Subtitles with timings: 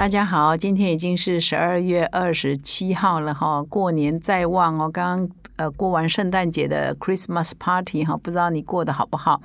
[0.00, 4.88] 大家好，今天已经是十二月二十七号了哈，过年在望哦。
[4.90, 9.42] 刚刚呃过完圣诞节的 Christmas Party 哈，不知道你过得好不好？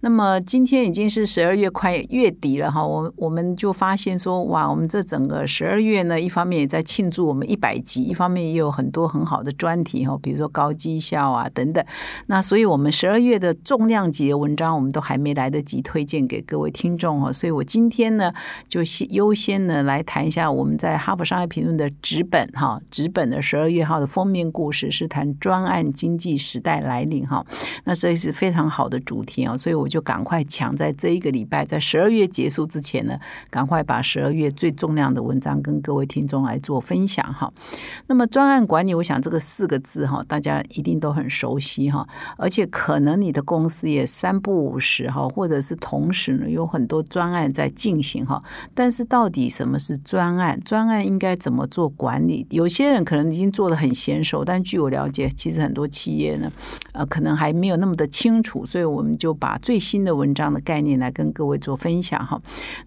[0.00, 11.84] 那么今天已经是十二月快月底了哈，我我们就发现说哇，我们这整个十二月呢，一方面也在庆祝我们一百集，一方面也有很多很好的专题哈，比如说高绩效啊等等。
[12.28, 18.32] 那所以我们十二月的重量级的文章，我们都还没来得及推荐给各位听众哦，所以我今天呢
[18.70, 19.97] 就先优先呢来。
[19.98, 27.44] 来谈一下我们在《哈佛商业评论》的纸本哈，纸本的十二月号的封面故事是谈专案经济时代来临哈，
[27.82, 33.18] 那这是非常好的主题啊，所以我就赶快抢在这一个礼拜，在十二月结束之前呢，
[33.50, 37.52] 赶快把十二月最重量的文章跟各位听众来做分享哈。
[38.06, 42.06] 那么专案管理，我想这个四个字哈，大家一定都很熟悉哈，
[42.36, 48.40] 而且可能你的公司也三不五时哈，或者是同时呢有很多专案在进行哈，
[48.72, 49.76] 但是到底什么？
[49.88, 52.46] 是专案，专案应该怎么做管理？
[52.50, 56.52] 有些人可能已经做的很娴熟，但据我了解，其实很多企业呢，
[56.92, 62.38] 呃，可能还没有那么的清楚，所以我们就把最新的文章的概念来跟各位做分享哈。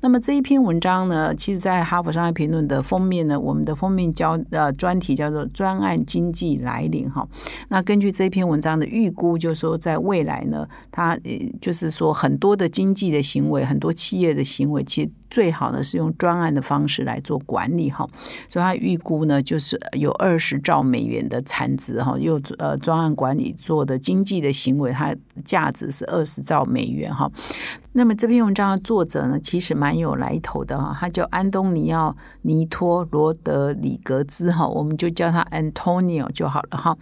[0.01, 7.27] 那么这一篇文章呢，其实在《哈佛商业评论》的封面呢，我们的封面叫呃专题叫做“专案经济来临”哈。
[7.69, 11.17] 那根据这篇文章的预估，就是说在未来呢，它
[11.59, 15.09] 就是说很多的经济的行为，很多企业的行为，其实。
[15.31, 18.07] 最好呢是用专案的方式来做管理哈，
[18.47, 25.15] 所以他预估呢就是有二十兆美元的产值哈，又呃专案管理做的经济的行为，它
[25.45, 27.31] 价值是二十兆美元哈。
[27.93, 36.97] 那么这篇文章的作者呢，其实蛮有来头的哈，他叫安东尼奥尼托罗德里格兹哈，我们就叫他 Antonio 就好了哈。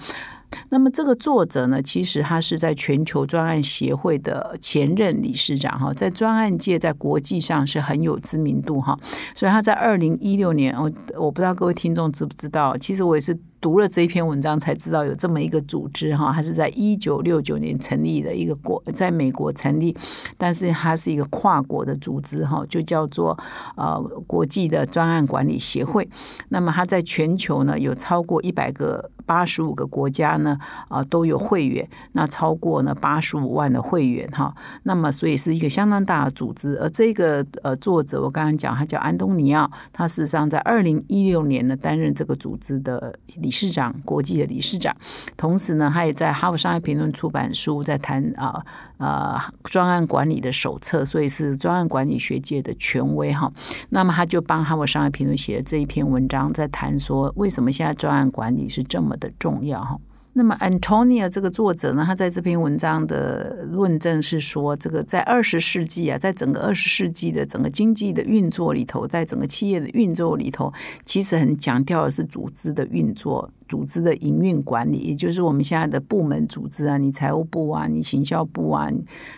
[0.70, 8.98] 那么这个作者呢，其实他是在全球专案协会的前任理事长哈，在专案界在国际上是很有知名度哈，
[9.36, 13.38] 所以他在二零一六年，我我不知道各位听众知不知道，其实我也是。
[13.62, 19.96] 读了这一篇文章才知道有这么一个组织哈，它是在一九六九年成立的一个国，在美国成立，
[20.38, 23.38] 但是它是一个跨国的组织哈，就叫做
[23.75, 26.08] 呃国际的专案管理协会。
[26.50, 34.56] 那么它在全球呢有超过一百个八十五个国家呢啊都有会员，那超过呢八十五万的会员哈。
[34.84, 36.78] 那么所以是一个相当大的组织。
[36.80, 43.19] 而这个呃作者我刚刚讲他叫安东尼奥，他事实上在二零一六年呢担任这个组织的。
[43.50, 44.96] 理事长，国际的理事长，
[45.36, 48.64] 同时呢，他也在《哈佛商业评论》出版书，在谈啊
[49.00, 53.52] 啊专案管理的手册，所以是专案管理学界的权威哈。
[53.90, 59.98] 那么他就帮《哈佛商业评论》写的这一篇文章，在谈说为什么现在专案管理是这么的重要哈。
[60.40, 70.72] 那么，Antonia 这个作者呢，他在这篇文章的论证是说，这个在二十世纪啊，在整个二十世纪的整个经济的运作里头，在整个企业的运作里头，
[71.04, 73.52] 其实很强调的是组织的运作。
[73.69, 78.90] 组织的营运管理，也就是我们现在的部门组织啊，你财务部啊，你行销部啊，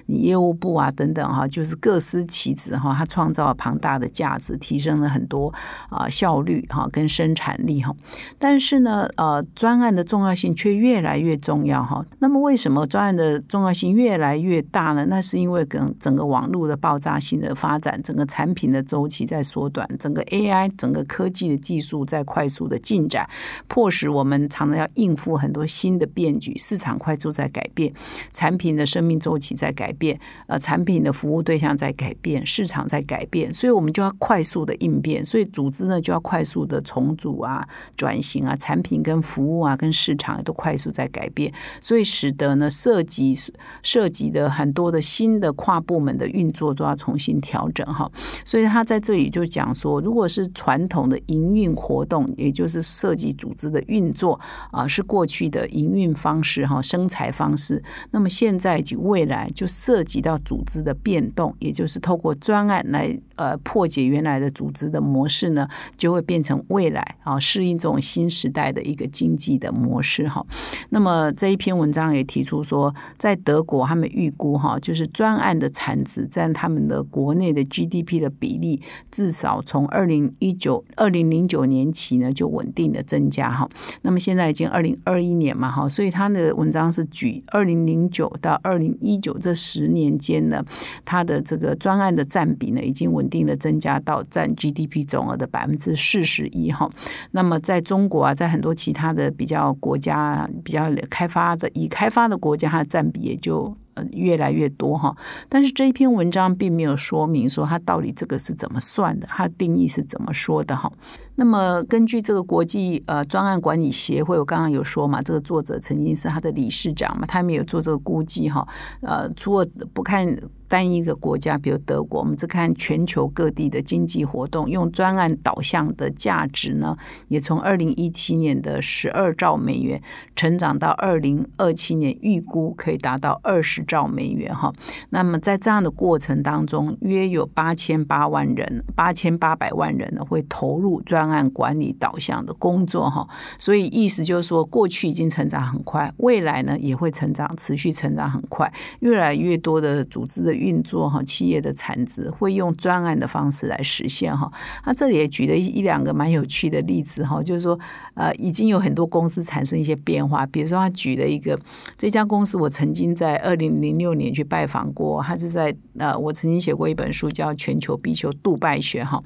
[0.05, 5.53] 你业务部啊等等哈，就是各司其职哈，它创造了庞大的价值，提升了很多
[5.89, 7.93] 啊效率哈跟生产力哈。
[8.39, 12.05] 但是呢，呃，专案的重要性却越来越重要哈。
[12.19, 15.05] 那么为什么专案的重要性越来越大呢？
[15.09, 23.29] 那是因为跟整个网络的爆炸性的发展，整个产品的周期在缩短，整个 AI 整个科技的技术在快速的进展，
[23.67, 24.20] 迫使我。
[24.21, 27.91] 我们常常要应付很多新的变局，市场快速在改变，
[28.33, 37.67] 产品的生命周期在改变，呃，产品的服务对象在改变，市场在改变，所以我们就要快速的应变，所以组织呢就要快速的重组啊、
[37.97, 43.33] 转型啊，产品跟服务啊、跟市场都快速在改变，所以使得呢涉及
[43.81, 48.07] 涉及的很多的新的跨部门的运作都要重新调整哈，
[48.45, 54.39] 所以他在这里就讲说，如果是传统的营运活动，也就是涉及组织的运做
[54.71, 57.81] 啊是过去的营运方式哈，生财方式。
[58.11, 65.67] 那么现在及未来就涉及到组织的变动，也就是透过专案来呃破解原来的组织的模式呢，
[65.97, 70.45] 就会变成未来啊适应这种新时代的一个经济的模式哈。
[70.89, 78.81] 那么这一篇文章也提出说，在德国他们预估哈，就是专案的产值占他们的国内的 GDP 的比例，
[79.11, 83.69] 至少从二零一九二零零九年起呢就稳定的增加哈。
[84.03, 90.63] 那么现在已经二零二一年嘛哈，所以他的文章是举二零零九到二零一九这十年间呢，
[91.05, 96.89] 他的这个专案的占比呢，已经稳定的增加到占 GDP 总额的百分之四十一哈。
[97.31, 103.75] 那么在中国啊，在很多其他的比较国家比较开发的已开发的国家，它的占比也就。
[104.11, 105.15] 越来越多哈，
[105.49, 110.91] 但是这一篇文章并没有说明说它到底这个是怎么算的，它定义是怎么说的哈。
[111.35, 118.67] 那么根据这个国际呃专案管理协会，我刚刚有说嘛，这个作者曾经是他的理事长嘛，他没有做这个估计哈。
[119.01, 120.37] 呃，除了不看。
[120.71, 126.97] 单一个国家，比如德国，我们只看全球各地的经济活动，用专案导向的价值呢，
[127.27, 130.01] 也从二零一七年的十二兆美元
[130.33, 134.73] 成长到二零二七年预估可以达到二十兆美元哈。
[135.09, 143.27] 那么在这样的过程当中，约有八千八万人，八千八百万人呢会投入专案管理导向的工作哈。
[143.59, 148.71] 所以意思就是说，过去已经成长很快，未来呢也会成长，持续成长很快，
[149.01, 150.60] 越来越多的组织的。
[150.61, 154.51] 运作哈，企业的产值会用专案的方式来实现哈。
[154.85, 157.77] 那这里也举了一两个蛮有趣的例子哈，就是说
[158.13, 160.45] 呃，已经有很多公司产生一些变化。
[160.45, 161.59] 比如说，他举了一个
[161.97, 169.21] 这家公司，我曾经在二零零六年去拜访过，他是在呃，我曾经写过一本书叫《全球必修杜拜学》哈。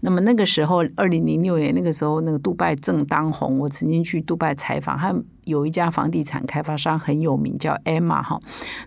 [0.00, 5.14] 那么那个时候，二零零六年那个时候，那个杜拜正当红，我曾经去杜拜采访他。
[5.48, 8.38] 有一家房地产开发商很有名，叫 Emma 哈。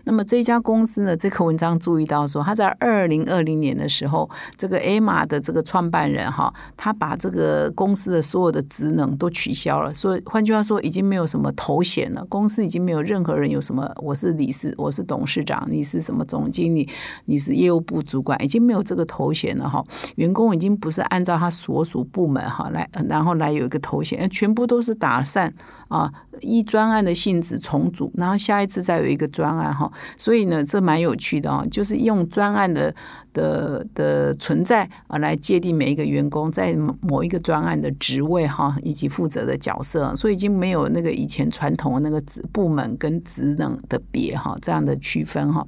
[0.04, 9.92] 那么这家公司呢，这个文章注意到说，他在二零二零年的时候，这个 Emma 的这个创办人哈，他把这个公司的所有的职能都取消了。
[9.92, 12.24] 所以换句话说，已经没有什么头衔了。
[12.26, 16.88] 公司已经没有任何人有什么，我是理事，我是董事长，你是什么总经理，
[17.24, 19.84] 你是业务部主管，已经没有这个头衔了哈。
[20.16, 25.52] 员工已经不是按照他所属部门哈来，然后来有一个头衔，全部都是打散。
[25.92, 26.10] 啊，
[26.40, 32.94] 一专案的性质重组，然后下一次再有一个专案哈，所以呢，这蛮有趣的啊，就是用专案的
[33.34, 45.62] 的的存在啊，来界定每一个员工在某一个专案的职位哈，以及负责的角色，所以已经没有那个以前传统的那个职部门跟职能的别哈这样的区分哈。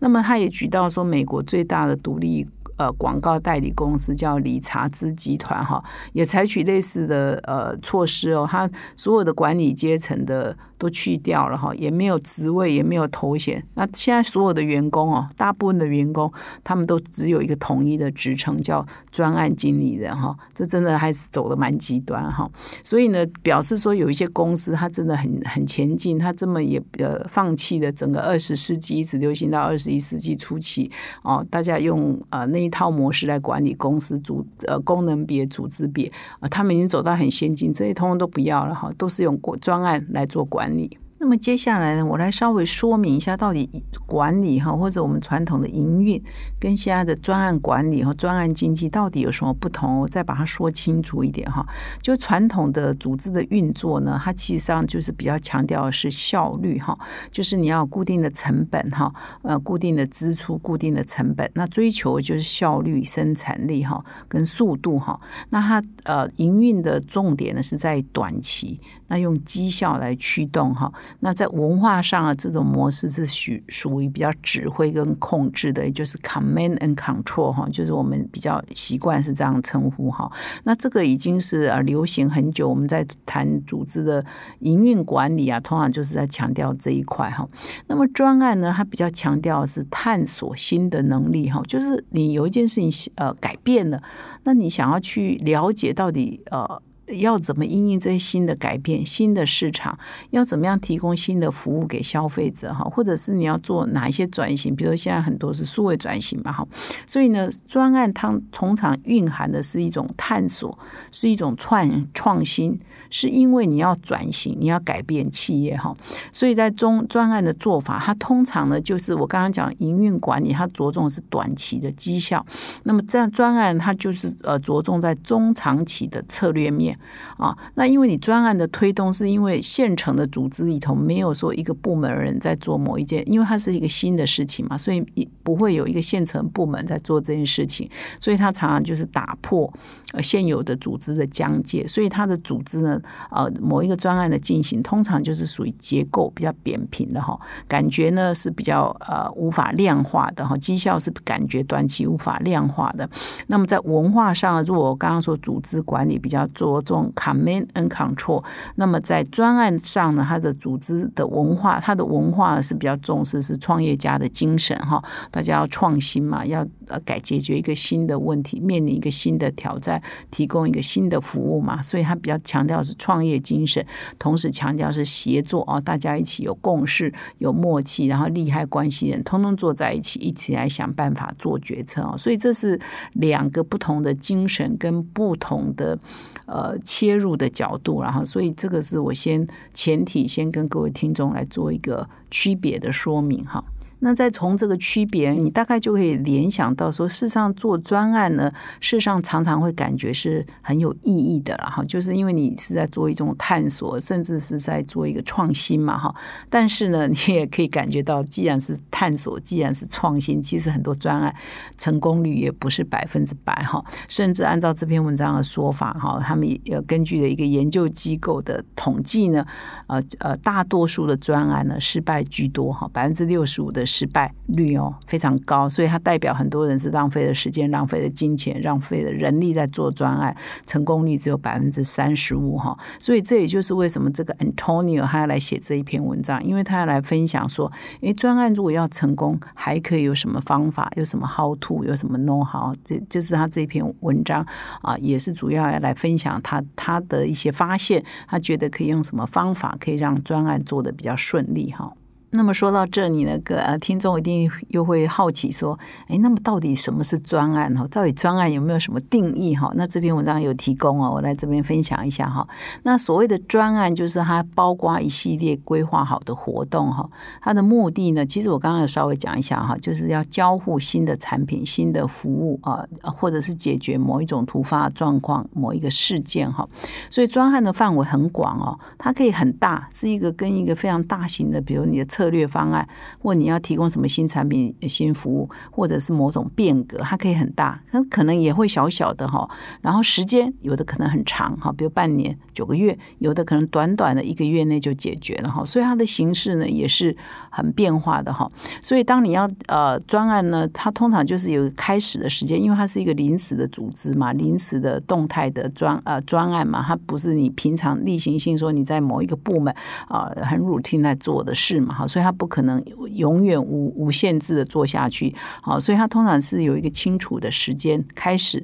[0.00, 2.46] 那么他也举到说，美国最大的独立。
[2.76, 5.82] 呃，广告代理公司叫理查兹集团哈，
[6.12, 10.56] 也采取类似的呃措施哦，它所有的管理阶层的。
[10.82, 13.64] 都去掉了哈，也没有职位，也没有头衔。
[13.74, 16.28] 那现在所有的员工哦，大部分的员工
[16.64, 20.36] 他们都只有一个统一的职称，叫专案经理人哈。
[20.52, 22.50] 这真的还是走的蛮极端哈。
[22.82, 30.90] 所以呢，表示说有一些公司它真的很很前进，它这么也呃放弃了整个二十世纪一直流行到二十一世纪初期
[31.22, 40.71] 哦，大家用呃那一套模式来管理公司组呃功能别组织别啊，他们已经走到很先进，这些通通都不要了哈，都是用专案来做管理。
[41.18, 43.70] 那么接下来呢，我来稍微说明一下，到底
[44.06, 46.20] 管理哈，或者我们传统的营运
[46.58, 50.00] 跟现在的专案管理和专案经济到底有什么不同？
[50.00, 51.64] 我再把它说清楚一点哈。
[52.02, 56.98] 就传统的组织的运作呢，它其实上就是比较强调的是效率哈，
[57.30, 65.20] 就是你要固定的成本哈，呃，固定的支出、固定的成本，那追求就是效率、生产力哈，跟速度哈。
[65.50, 68.80] 那它呃，营运的重点呢是在短期。
[69.08, 70.90] 那用绩效来驱动哈，
[71.20, 80.30] 那在文化上啊，这种模式是属属于比较指挥跟控制的，也就是 command and control 哈，就是我们比较习惯是这样称呼哈。
[80.64, 84.24] 那这个已经是呃流行很久，我们在谈组织的
[84.60, 87.46] 营运管理啊，通常就是在强调这一块哈。
[87.88, 94.02] 那么专案呢，它比较强调是探索新的能力哈，就是你有一件事情呃改变了，
[94.44, 96.80] 那你想要去了解到底呃。
[97.06, 99.98] 要怎么应应这些新的改变、新的市场？
[100.30, 102.72] 要怎么样提供新的服务给消费者？
[102.72, 104.74] 哈，或者是你要做哪一些转型？
[104.74, 106.66] 比如说现在很多是数位转型嘛，哈。
[107.06, 110.78] 所以呢，专案它通常蕴含的是一种探索，
[111.10, 112.78] 是一种创创新。
[113.14, 115.94] 是因为你要转型，你要改变企业哈，
[116.32, 122.44] 所以在中专案的做法，它通常呢就是我刚刚讲营运管理，它着重是短期的绩效。
[122.84, 126.98] 那么这样专案它就是呃着重在中长期的策略面
[127.36, 127.54] 啊。
[127.74, 135.04] 那因为你专案的推动是因为现成的组织里头没有说一个部门人在做某一件，因为它是一个新的事情嘛，所以
[135.42, 137.86] 不会有一个现成部门在做这件事情，
[138.18, 139.70] 所以它常常就是打破
[140.14, 143.00] 呃现有的组织的疆界，所以它的组织呢。
[143.30, 153.08] 呃，某一个专案的进行，通常就是属于结构比较扁平的哈，感觉呢是比较呃无法量化的哈，绩效是感觉短期无法量化的。
[153.46, 158.42] 那么在文化上，如果我刚刚说组织管理比较着重 command and control。
[158.76, 173.84] 那么在专案上呢，它的组织的文化，它的文化是比较重视是创业家的精神哈，大家要创新嘛，要呃改解决一个新的问题，面临一个新的挑战，提供一个新的服务嘛，所以它比较强调是创业精神，
[174.18, 182.80] 同时强调是协作啊，大家一起有共识、有默契，然后利害关系人通通坐在一起，一起来想办法做决策哦，所以这是
[183.14, 185.98] 两个不同的精神跟不同的
[186.46, 193.64] 呃切入的角度，然后所以这个是我先前提先跟各位听众来做一个区别的说明哈。
[194.04, 206.12] 那再从这个区别，你大概就可以联想到说，事实上做专案呢，事实上常常会感觉是很有意义的了哈，就是因为你是在做一种探索，甚至是在做一个创新嘛哈。
[206.50, 211.32] 但是呢，你也可以感觉到，既然是探索，既然是创新，其实很多专案
[211.78, 213.84] 成功率也不是百分之百哈。
[214.08, 219.46] 甚至按照这篇文章的说法哈，他们也根据的一个研究机构的统计呢，
[219.86, 223.86] 呃呃，大多数的专案呢失败居多哈，百分之六十五的。
[223.92, 230.34] 失败率哦非常高，所以它代表很多人是浪费了时间、浪费了金钱、浪费了人力在做专案，
[230.66, 232.74] 成功率只有百分之三十五哈。
[232.98, 237.70] 所以这也就是为什么这个 Antonio 他要来写这一篇文章，因为他要来分享说，
[238.00, 240.90] 诶，专案如果要成功，还可以有什么方法？
[240.96, 241.84] 有什么 How to？
[241.84, 242.74] 有什么 Know how？
[242.82, 244.46] 这就是他这篇文章
[244.80, 251.92] 啊，也是主要要来分享他他的一些发现，他觉得可以用什么方法可以让专案做的比较顺利哈。
[252.34, 257.86] 那么说到这里，那个呃，听众一定又会好奇说，哎，那么到底什么是专案哈？
[257.90, 259.70] 到底专案有没有什么定义哈？
[259.74, 262.48] 那这篇文章有提供哦，我来这边分享一下哈。
[262.84, 267.06] 那所谓的专案，就是它包括一系列规划好的活动哈。
[267.42, 276.66] 它的目的呢，其实我刚刚有稍微讲一下哈，就是要交互新的产品、新的服务啊，或者是解决某一种突发状况、某一个事件哈。
[277.10, 282.88] 所以专案的范围很广哦，它可以很大，是一个跟一个非常大型的，比如你的策策略方案，
[283.18, 289.50] 或你要提供什么新产品、新服务，或者是某种变革，它可以很大，它可能也会小小的哈。
[289.80, 295.64] 然后时间有的可能很长哈，比如半年、九个月，有的可能短短的一个月内就解决了哈。
[295.64, 297.16] 所以它的形式呢也是
[297.50, 298.48] 很变化的哈。
[298.80, 309.74] 所以当你要呃专案呢，它通常就是有开始的时间，因为它是一个临时的组织嘛，临时的动态的专呃专案嘛，它不是你平常例行性说你在某一个部门
[310.06, 312.06] 啊很 routine 在做的事嘛哈。
[312.12, 318.62] 所以他不可能永远无无限制的做下去，好，所以他通常是有一个清楚的时间开始，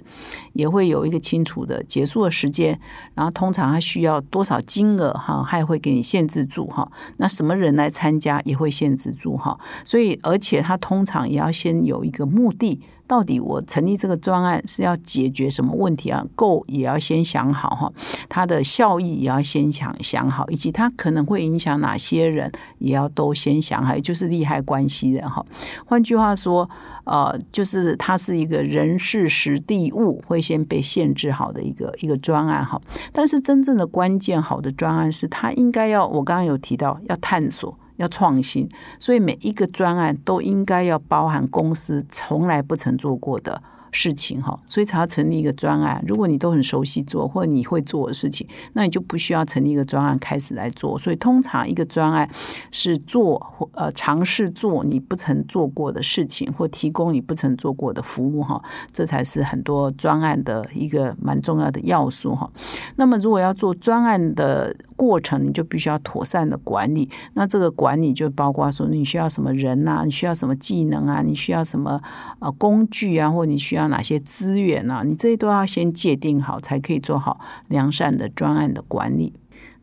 [0.53, 2.79] 也会有一个清楚的结束的时间，
[3.15, 6.87] 然后通常他需要多少金额哈，他也会给你限制住哈，
[7.17, 12.83] 那什么人来参加也会限制住哈，所以而且他通常也要先有一个目的。
[13.09, 16.25] 到底我成立这个专案是要解决什么问题啊？
[16.37, 17.93] 够也要先想好哈，
[18.29, 25.45] 它的效益也要先想想好，以及它可能会影响哪些人，也要都先想好，就是利害关系人哈。
[25.87, 26.69] 换句话说，
[27.05, 32.79] 呃，就是它是一个人事实地物会先被限制好的一个一个专案哈。
[33.11, 37.75] 但是真正的关键好的专案是它应该要，我刚刚有提到要探索。
[37.99, 43.63] 要创新，所以每一个专案都应该要包含公司从来不曾做过的。
[43.93, 46.03] 事情哈，所以才要成立一个专案。
[46.07, 50.99] 如果你都很熟悉做，或者你会做的事情，那你就不需要成立一个专案开始来做。
[50.99, 52.29] 所以通常一个专案
[52.71, 62.51] 是做呃尝试做你不曾做过的事情，或提供你不曾做过的服务哈，这才是很多专案的一个蛮重要的要素哈。
[62.97, 67.09] 那么如果要做专案的过程，你就必须要妥善的管理。
[67.35, 72.01] 那这个管理就包括说你需要什么人呐，你需要什么技能啊，你需要什么
[72.41, 75.03] 呃工具啊，或你需要要哪些资源呢？
[75.07, 79.33] 你这些都要先界定好，才可以做好良善的专案的管理。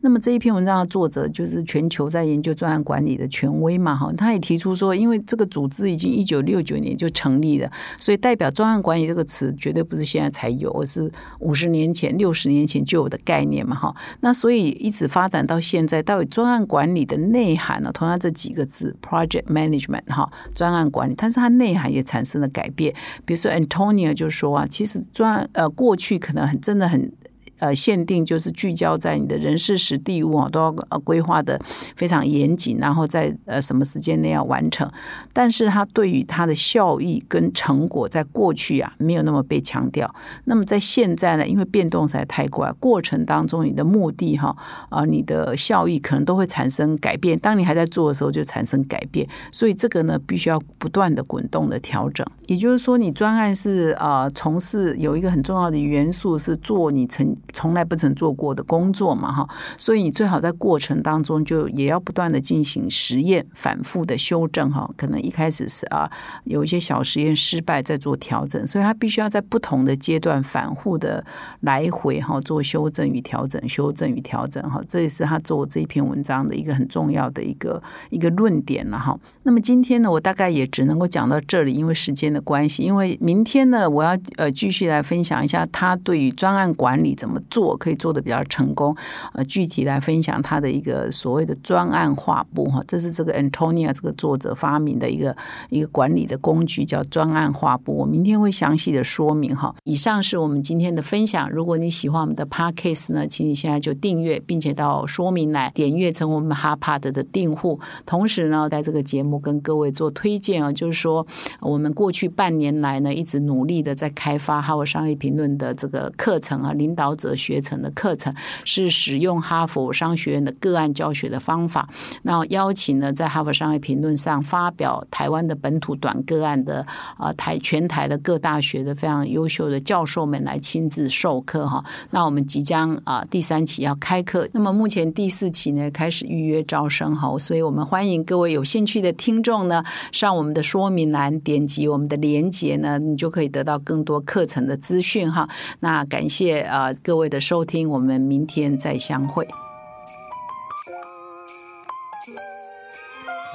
[0.06, 11.10] 那么这一篇文章的作者就是全球在研究专案管理的权威嘛，哈，他也提出说，因为这个组织已经一九六九年就成立了，所以代表专案管理这个词绝对不是现在才有，而是
[11.40, 13.92] 五十年前、六十年前就有的概念嘛，哈。
[14.20, 17.90] 那所以一直发展到现在，到底专案管理的内涵呢？
[17.92, 22.94] 同样这几个字，project management，哈，专案管理，但是它内涵也产生了改变。
[23.24, 27.10] 比如说 Antonio 就说啊，其实专呃过去可能很真的很。
[27.58, 31.60] 呃，限定就是聚焦在你的人事、实地物啊，都要规划的
[31.96, 34.90] 非常严谨，然后在呃什么时间内要完成。
[35.32, 40.14] 但是它对于它的效益跟成果，在过去啊没有那么被强调。
[40.44, 44.54] 那么在现在呢，因为变动实在太快，过程当中你的目的哈
[44.90, 47.38] 啊，你的效益可能都会产生改变。
[47.38, 49.26] 当你还在做的时候，就产生改变。
[49.50, 52.26] 所以这个呢，必须要不断的滚动的调整。
[52.46, 57.36] 也就是说，你专案是啊，从事有一个很重要的元素是做你曾。
[57.52, 59.48] 从来不曾做过的工作嘛，哈，
[59.78, 66.10] 所以你最好在过程当中就也要不断的进行实验，反复的修正，哈，可能一开始是啊
[66.44, 71.24] 有一些小实验失败，再做调整，所以他必须要在不同的阶段反复的
[71.60, 79.18] 来回哈做修正与调整，修正与调整，哈，这也是他做这篇文章的一个很重要的一个一个论点了，哈。
[79.46, 88.96] 那么今天呢，我大概也只能够讲到这里，因为时间的关系，因为明天呢，我要呃继续来分享一下他对于专案管理怎么做可以做的比较成功，
[89.34, 95.36] 呃，具体来分享他的一个所谓的专案画布哈，这是这个 Antonia 这个作者发明的一个
[95.70, 97.96] 一个管理的工具，叫专案画布。
[97.98, 99.72] 我明天会详细的说明哈。
[99.84, 109.35] 以上是我们今天的分享，如果你喜欢我们的 Podcast 呢，请你现在就订阅，并且到说明来点阅成我们 h a r p a d 的订户，同时呢，在这个节目。
[109.38, 111.26] 跟各位做推荐啊，就是说
[111.60, 121.88] 我们过去半年来呢，一直努力的在开发哈佛商业评论的这个课程啊，领导者学程的课程，是使用哈佛商学院的个案教学的方法。
[122.22, 131.84] 那邀请呢，在哈佛商业评论上发表台湾的本土短个案的啊台全台的各大学的非常优秀的教授们来亲自授课哈。
[132.10, 139.12] 那我们即将啊第三期要开课，那么目前第四期呢开始预约招生哈，所以我们欢迎各位有兴趣的。
[139.26, 145.48] 听众呢，上我们的说明栏点击我们的连接呢，你就可以得到更多课程的资讯哈。
[145.80, 149.44] 那感谢啊各位的收听，我们明天再相会。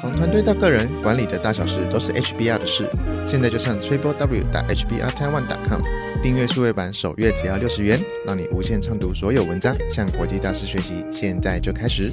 [0.01, 2.85] 从团队到个人，管理的大小事都是 HBR 的事。
[3.25, 5.79] 现在就上 triple w 打 HBR Taiwan com
[6.21, 11.05] 订阅数位版，首月只要六十元，让你无限畅读所有文章，向国际大师学习。
[11.09, 12.11] 现在就开始。